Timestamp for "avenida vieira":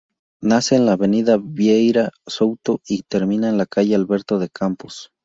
0.93-2.09